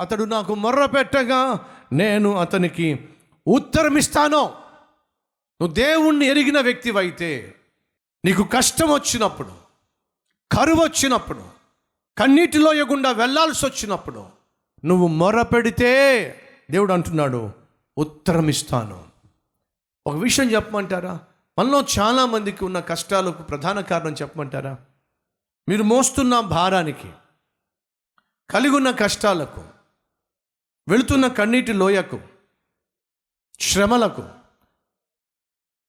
[0.00, 3.08] అతడు నాకు మొర్ర పెట్టగా నేను అతనికి
[3.46, 4.42] ఉత్తరమిస్తాను.
[5.60, 7.54] నువ్వు దేవుణ్ణి ఎరిగిన వ్యక్తివైతే
[8.24, 9.52] నీకు కష్టం వచ్చినప్పుడు
[10.52, 11.48] కరువు వచ్చినప్పుడు
[12.18, 14.26] కన్నీటిలో ఎగుండా వెళ్ళాల్సి వచ్చినప్పుడు
[14.84, 15.90] నువ్వు మొర్ర పెడితే
[16.70, 17.52] దేవుడు అంటున్నాడు
[17.98, 19.04] ఉత్తరం ఇస్తాను
[20.06, 21.20] ఒక విషయం చెప్పమంటారా?
[21.58, 24.76] మనలో చాలామందికి ఉన్న కష్టాలకు ప్రధాన కారణం చెప్పమంటారా?
[25.68, 27.10] మీరు మోస్తున్న భారానికి
[28.50, 29.64] కలిగి ఉన్న కష్టాలకు
[30.90, 32.20] వెళుతున్న కన్నీటి లోయకు
[33.60, 34.22] శ్రమలకు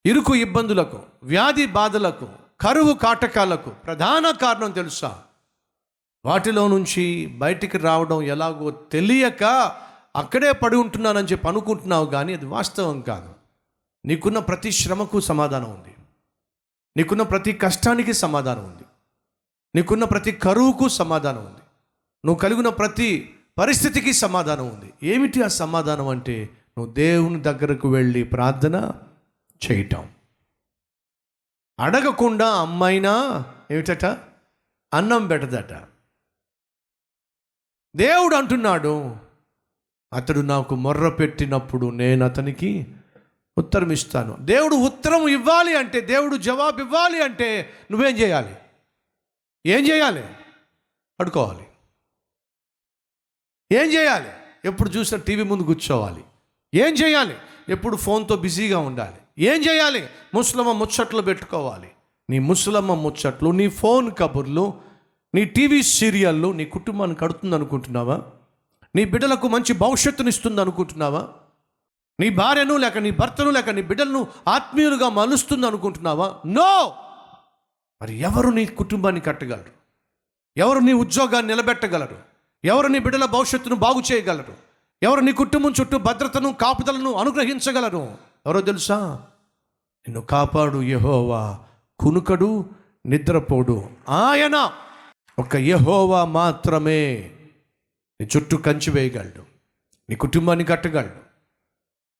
[0.05, 2.29] ఇరుకు ఇబ్బందులకు వ్యాధి బాధలకు
[2.61, 5.23] కరువు కాటకాలకు ప్రధాన కారణం తెలుసా?
[6.25, 9.43] వాటిలో నుంచి బయటికి రావడం ఎలాగో తెలియక
[10.15, 13.33] అక్కడే పడి ఉంటున్నానని చెప్పి అనుకుంటున్నావు కానీ అది వాస్తవం కాదు.
[14.05, 15.95] నీకున్న ప్రతి శ్రమకు సమాధానం ఉంది.
[16.97, 18.83] నీకున్న ప్రతి కష్టానికి సమాధానం ఉంది.
[19.75, 21.61] నీకున్న ప్రతి కరువుకు సమాధానం ఉంది.
[22.25, 24.94] నువ్వు కలిగిన ప్రతి పరిస్థితికి సమాధానం ఉంది.
[25.03, 26.49] ఏమిటి ఆ సమాధానం అంటే?
[26.77, 28.93] నువ్వు దేవుని దగ్గరకు వెళ్ళి ప్రార్థన
[29.71, 30.11] చేయటం.
[31.80, 34.05] అడగకుండా అమ్మైనా ఏమిటట?
[34.93, 35.88] అన్నం పెట్టదట.
[37.95, 39.16] దేవుడు అంటున్నాడు
[40.13, 42.95] అతడు నాకు మొర్ర పెట్టినప్పుడు నేను అతనికి
[43.58, 48.55] ఉత్తరం ఇస్తాను దేవుడు ఉత్తరం ఇవ్వాలి అంటే దేవుడు జవాబు ఇవ్వాలి అంటే నువ్వేం చేయాలి?
[49.65, 50.23] ఏం చేయాలి?
[51.19, 51.67] పడుకోవాలి.
[53.72, 54.30] ఏం చేయాలి?
[54.66, 56.23] ఎప్పుడు చూసినా టీవీ ముందు కూర్చోవాలి.
[56.73, 57.36] ఏం చేయాలి?
[57.69, 59.44] ఎప్పుడు ఫోన్తో బిజీగా ఉండాలి.
[59.44, 60.08] ఏం చేయాలి?
[60.33, 61.92] ముసలమ్మ ముచ్చట్లు పెట్టుకోవాలి.
[62.30, 64.81] నీ ముసలమ్మ ముచ్చట్లు నీ ఫోన్ కబుర్లు
[65.36, 68.22] నీ టీవీ సీరియళ్ళు నీ కుటుంబాన్ని కడుతుంది అనుకుంటున్నావా?
[68.95, 71.27] నీ బిడ్డలకు మంచి భవిష్యత్తుని ఇస్తుంది అనుకుంటున్నావా?
[72.19, 76.36] నీ భార్యను లేక నీ భర్తను లేక నీ బిడ్డలను ఆత్మీయులుగా మలుస్తుంది అనుకుంటున్నావా?
[76.45, 76.94] నో!
[78.02, 79.72] మరి ఎవరు నీ కుటుంబాన్ని కట్టగలరు?
[80.58, 82.30] ఎవరు నీ ఉద్యోగాన్ని నిలబెట్టగలరు?
[82.66, 84.54] ఎవరు నీ బిడ్డల భవిష్యత్తును బాగు చేయగలరు?
[85.04, 88.17] ఎవరు నీ కుటుంబం చుట్టూ భద్రతను కాపుదలను అనుగ్రహించగలరు?
[88.45, 89.22] ఎవరో తెలుసా?
[90.08, 91.60] నిన్ను కాపాడు యహోవా.
[92.00, 92.70] కునుకడు
[93.05, 93.89] నిద్రపోడు.
[94.10, 94.71] ఆయన
[95.39, 97.32] ఒక యహోవా మాత్రమే
[98.21, 99.44] నీ చుట్టూ కంచి వేయగలడు.
[100.10, 101.32] నీ కుటుంబాన్ని కట్టగలడు.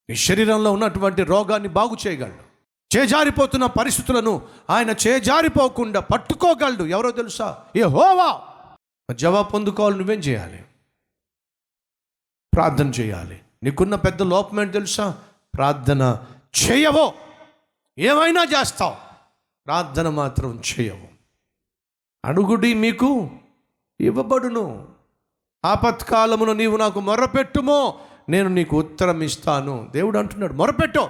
[0.10, 2.52] నీ శరీరంలో ఉన్నటువంటి రోగాన్ని బాగు చేయగలడు.
[2.98, 6.84] చేజారిపోతున్న పరిస్థితులను ఆయన చేజారిపోకుండా పట్టుకోగలడు.
[6.84, 7.58] ఎవరో తెలుసా?
[7.76, 8.42] ఏ హోవా
[9.12, 10.66] జవాబు పొందుకోవాలి నువ్వేం చేయాలి?
[12.54, 13.42] ప్రార్థన చేయాలి.
[13.64, 15.24] నీకున్న పెద్ద లోపం ఏంటి తెలుసా?
[15.56, 16.26] ప్రార్థన
[16.64, 17.14] చేయవో.
[17.98, 18.96] ఏమైనా చేస్తావు.
[19.66, 21.08] ప్రార్థన మాత్రం చేయవు.
[22.26, 23.30] అడుగుడి మీకు
[24.00, 24.96] ఇవ్వబడును.
[25.66, 29.90] ఆపత్కాలమును నీవు నాకు మొరపెట్టుమో నేను నీకు ఉత్తరం ఇస్తాను.
[29.92, 31.10] దేవుడు అంటున్నాడు మొరపెట్టు.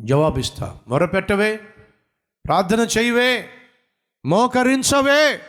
[0.00, 1.56] జవాబిస్తా మొరపెట్టవే.
[2.46, 3.50] ప్రార్థన చేయవే.
[4.24, 5.40] మోకరించవే.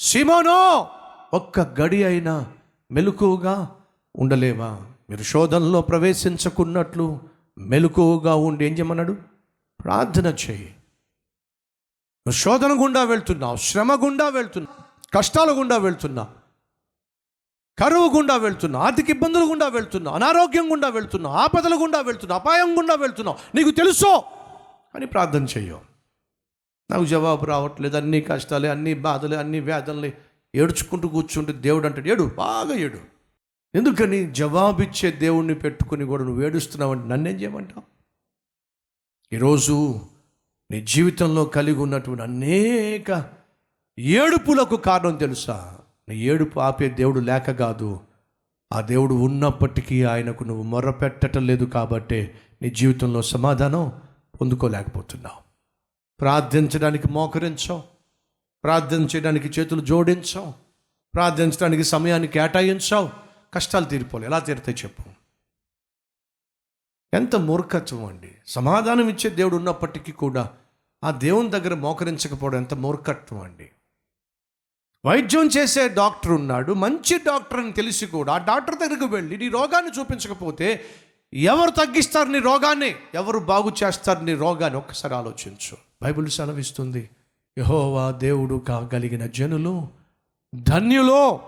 [0.00, 0.88] సిమోనో!
[1.34, 2.52] ఒక్క గడి అయినా
[2.90, 3.76] మెలకువగా
[4.16, 4.80] ఉండలేవా?
[5.10, 7.20] మీరు శోధనలో ప్రవేశించకున్నట్లు
[7.58, 9.16] మెలకువగా ఉండి ఏం చేయమన్నాడు?
[9.84, 10.64] ప్రార్థన చేయి.
[12.26, 14.82] నువ్వు శోధన గుండా వెళ్తున్నావు శ్రమ గుండా వెళ్తున్నావు
[15.14, 16.28] కష్టాల గుండా వెళ్తున్నావు
[17.78, 22.94] కరువు గుండా వెళ్తున్నావు ఆర్థిక ఇబ్బందులు గుండా వెళ్తున్నావు అనారోగ్యం గుండా వెళ్తున్నావు ఆపదల గుండా వెళ్తున్నావు అపాయం గుండా
[22.94, 23.38] వెళ్తున్నావు.
[23.54, 24.24] నీకు తెలుసో!
[24.94, 25.89] అని ప్రార్థన చెయ్యవు
[26.90, 27.96] నాకు జవాబు రావట్లేదు.
[27.96, 30.18] అన్ని కష్టాలే అన్ని బాధలే అన్ని వేదనలే.
[30.54, 32.98] ఏడ్చుకుంటూ కూర్చుంటే దేవుడు అంటాడు ఏడు బాగా ఏడు.
[33.74, 34.32] ఎందుకని?
[34.32, 37.82] జవాబిచ్చే దేవుణ్ణి పెట్టుకుని కూడా నువ్వు ఏడుస్తున్నావంటే నన్నేం చేయమంటావు?
[39.34, 40.00] ఈరోజు
[40.70, 43.24] నీ జీవితంలో కలిగి ఉన్నటువంటి అనేక
[43.98, 45.78] ఏడుపులకు కారణం తెలుసా?
[46.08, 48.00] నీ ఏడుపు ఆపే దేవుడు లేక కాదు.
[48.72, 53.92] ఆ దేవుడు ఉన్నప్పటికీ ఆయనకు నువ్వు మొర్రపెట్టడం లేదు కాబట్టే నీ జీవితంలో సమాధానం
[54.40, 55.49] పొందుకోలేకపోతున్నావు.
[56.20, 57.82] ప్రార్థించడానికి మోకరించావు
[58.62, 60.54] ప్రార్థించడానికి చేతులు జోడించాం.
[61.14, 63.10] ప్రార్థించడానికి సమయాన్ని కేటాయించావు
[63.54, 64.26] కష్టాలు తీరిపోలే.
[64.26, 65.02] ఎలా తీరుతాయి చెప్పు.
[67.14, 68.34] ఎంత మూర్ఖత్వం అండి.
[68.46, 70.50] సమాధానం ఇచ్చే దేవుడు ఉన్నప్పటికీ కూడా
[71.04, 73.70] ఆ దేవుని దగ్గర మోకరించకపోవడం ఎంత మూర్ఖత్వం అండి.
[75.06, 76.72] వైద్యం చేసే డాక్టర్ ఉన్నాడు.
[76.72, 80.84] మంచి డాక్టర్ అని తెలిసి కూడా ఆ డాక్టర్ దగ్గరికి వెళ్ళి నీ రోగాన్ని చూపించకపోతే
[81.34, 82.96] ఎవరు తగ్గిస్తారు నీ రోగాన్ని?
[83.14, 84.78] ఎవరు బాగు చేస్తారు నీ రోగాన్ని?
[84.78, 85.89] ఒక్కసారి ఆలోచించు.
[86.02, 87.10] బైబిల్ సెలవిస్తుంది
[87.58, 89.88] యహోవా దేవుడు కాగలిగిన జనులు
[90.54, 91.40] ధన్యులో.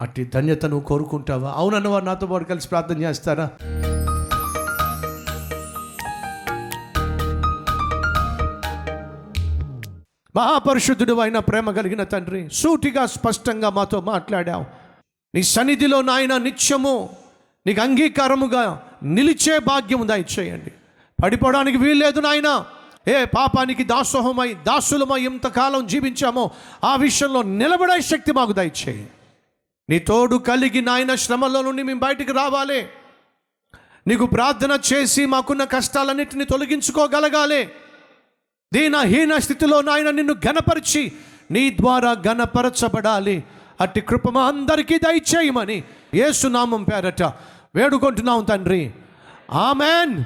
[0.00, 1.52] అట్టి ధన్యతను కోరుకుంటావా?
[1.52, 3.50] అవునన్న వారు నాతో పాటు కలిసి ప్రార్థన చేస్తారా?
[10.36, 14.64] మహాపరిశుద్ధుడు అయిన ప్రేమ కలిగిన తండ్రి సూటిగా స్పష్టంగా మాతో మాట్లాడావు.
[15.34, 17.16] నీ సన్నిధిలో నాయన నిత్యము
[17.66, 20.72] నీకు అంగీకారముగా నిలిచే భాగ్యము దయచేయండి.
[21.22, 22.66] పడిపోవడానికి వీల్లేదు నాయన.
[23.08, 26.50] ఏ పాపానికి దాసోహమై దాసులమై ఇంతకాలం జీవించామో
[26.84, 29.08] ఆ విషయంలో నిలబడే శక్తి మాకు దయచేయి
[29.90, 32.88] నీ తోడు కలిగి నాయన శ్రమలో నుండి మేము బయటికి రావాలి.
[34.06, 37.68] నీకు ప్రార్థన చేసి మాకున్న కష్టాలన్నింటినీ తొలగించుకోగలగాలి.
[38.74, 41.12] దీనహీన స్థితిలో నాయన నిన్ను ఘనపరిచి
[41.50, 43.44] నీ ద్వారా ఘనపరచబడాలి.
[43.80, 45.82] అట్టి కృప మా అందరికీ దయచేయమని
[46.14, 47.22] ఏసునామం పేరట
[47.74, 48.90] వేడుకుంటున్నాం తండ్రి.
[49.52, 50.24] ఆమెన్.